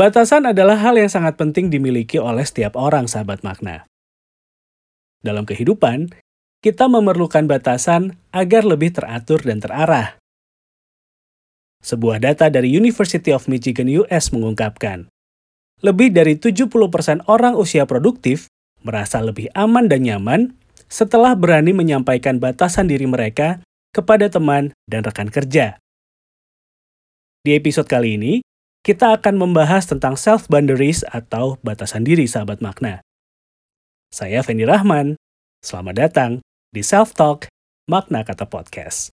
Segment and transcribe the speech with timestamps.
[0.00, 3.84] Batasan adalah hal yang sangat penting dimiliki oleh setiap orang, sahabat makna.
[5.20, 6.08] Dalam kehidupan,
[6.64, 10.16] kita memerlukan batasan agar lebih teratur dan terarah.
[11.84, 15.04] Sebuah data dari University of Michigan US mengungkapkan,
[15.84, 18.48] lebih dari 70% orang usia produktif
[18.80, 20.56] merasa lebih aman dan nyaman
[20.88, 23.60] setelah berani menyampaikan batasan diri mereka
[23.92, 25.76] kepada teman dan rekan kerja.
[27.44, 28.40] Di episode kali ini,
[28.80, 33.04] kita akan membahas tentang self-boundaries atau batasan diri sahabat makna.
[34.08, 35.20] Saya Fendi Rahman.
[35.60, 36.30] Selamat datang
[36.72, 37.44] di Self Talk
[37.84, 39.12] Makna Kata Podcast.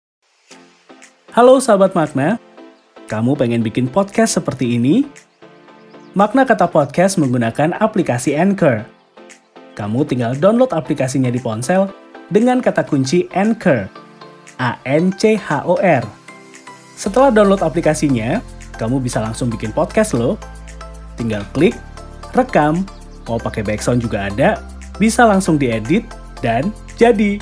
[1.38, 2.41] Halo sahabat makna,
[3.05, 5.05] kamu pengen bikin podcast seperti ini?
[6.17, 8.83] Makna Kata Podcast menggunakan aplikasi Anchor.
[9.77, 11.85] Kamu tinggal download aplikasinya di ponsel
[12.33, 13.85] dengan kata kunci Anchor.
[14.57, 16.03] A-N-C-H-O-R.
[16.97, 18.41] Setelah download aplikasinya,
[18.81, 20.41] kamu bisa langsung bikin podcast loh.
[21.22, 21.77] Tinggal klik,
[22.34, 22.81] rekam,
[23.30, 24.58] mau pakai background juga ada,
[24.97, 26.02] bisa langsung diedit,
[26.42, 27.38] dan jadi.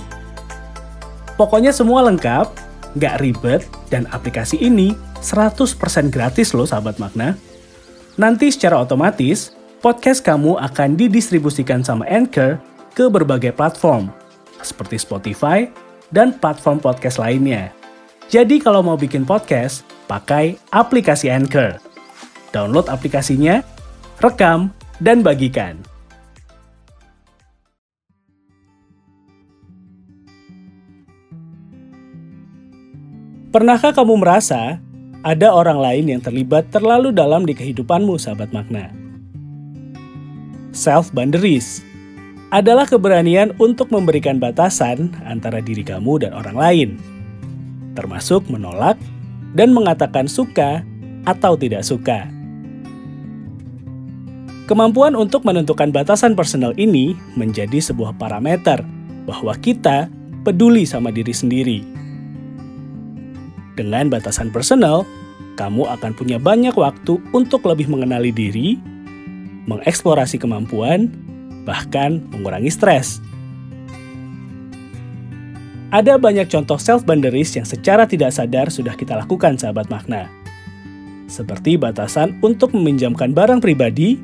[1.39, 2.51] Pokoknya semua lengkap,
[2.99, 4.91] nggak ribet, dan aplikasi ini
[5.23, 7.39] 100% gratis loh sahabat makna.
[8.19, 12.59] Nanti secara otomatis, podcast kamu akan didistribusikan sama Anchor
[12.91, 14.11] ke berbagai platform,
[14.59, 15.71] seperti Spotify
[16.11, 17.71] dan platform podcast lainnya.
[18.27, 21.77] Jadi kalau mau bikin podcast, pakai aplikasi Anchor.
[22.49, 23.61] Download aplikasinya,
[24.25, 25.77] rekam, dan bagikan.
[33.53, 34.81] Pernahkah kamu merasa
[35.21, 38.89] ada orang lain yang terlibat terlalu dalam di kehidupanmu, sahabat makna?
[40.69, 41.81] Self-boundaries
[42.53, 46.89] adalah keberanian untuk memberikan batasan antara diri kamu dan orang lain,
[47.97, 48.97] termasuk menolak
[49.53, 50.81] dan mengatakan suka
[51.25, 52.29] atau tidak suka.
[54.69, 58.85] Kemampuan untuk menentukan batasan personal ini menjadi sebuah parameter
[59.25, 60.09] bahwa kita
[60.45, 61.79] peduli sama diri sendiri.
[63.73, 65.09] Dengan batasan personal,
[65.57, 68.77] kamu akan punya banyak waktu untuk lebih mengenali diri,
[69.65, 71.09] mengeksplorasi kemampuan,
[71.65, 73.23] bahkan mengurangi stres.
[75.89, 80.29] Ada banyak contoh self-boundaries yang secara tidak sadar sudah kita lakukan sahabat makna.
[81.25, 84.21] Seperti batasan untuk meminjamkan barang pribadi,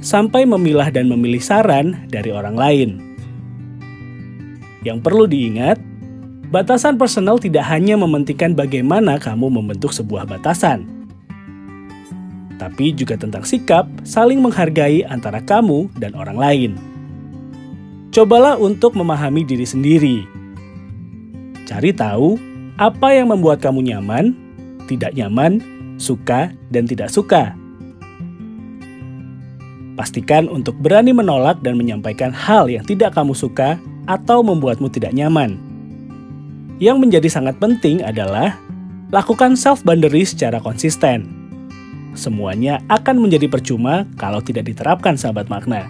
[0.00, 2.90] sampai memilah dan memilih saran dari orang lain.
[4.88, 5.76] Yang perlu diingat,
[6.48, 10.88] batasan personal tidak hanya mementingkan bagaimana kamu membentuk sebuah batasan,
[12.56, 16.72] tapi juga tentang sikap saling menghargai antara kamu dan orang lain.
[18.16, 20.41] Cobalah untuk memahami diri sendiri
[21.66, 22.36] Cari tahu
[22.80, 24.34] apa yang membuat kamu nyaman,
[24.90, 25.62] tidak nyaman,
[26.00, 27.54] suka, dan tidak suka.
[29.92, 33.76] Pastikan untuk berani menolak dan menyampaikan hal yang tidak kamu suka
[34.08, 35.60] atau membuatmu tidak nyaman.
[36.82, 38.58] Yang menjadi sangat penting adalah
[39.14, 41.28] lakukan self-boundary secara konsisten.
[42.18, 45.86] Semuanya akan menjadi percuma kalau tidak diterapkan sahabat makna.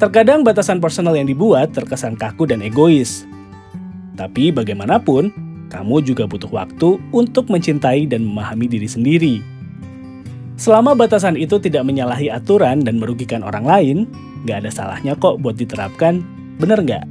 [0.00, 3.28] Terkadang batasan personal yang dibuat terkesan kaku dan egois,
[4.20, 5.32] tapi bagaimanapun,
[5.72, 9.34] kamu juga butuh waktu untuk mencintai dan memahami diri sendiri.
[10.60, 13.96] Selama batasan itu tidak menyalahi aturan dan merugikan orang lain,
[14.44, 16.20] gak ada salahnya kok buat diterapkan,
[16.60, 17.04] bener nggak?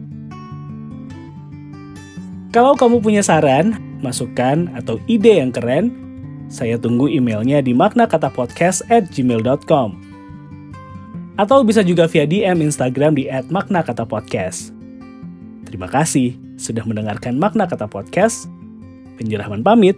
[2.53, 3.73] Kalau kamu punya saran,
[4.05, 5.89] masukan, atau ide yang keren,
[6.45, 9.97] saya tunggu emailnya di maknakatapodcast at gmail.com.
[11.41, 14.73] Atau bisa juga via DM Instagram di @maknakatapodcast.
[15.65, 18.51] Terima kasih sudah mendengarkan makna kata podcast.
[19.15, 19.95] Penjerahman pamit.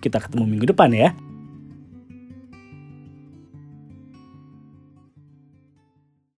[0.00, 1.12] Kita ketemu minggu depan ya.